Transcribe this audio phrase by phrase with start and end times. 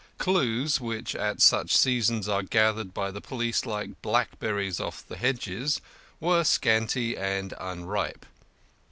[0.17, 5.79] Clues, which at such seasons are gathered by the police like blackberries off the hedges,
[6.19, 8.25] were scanty and unripe.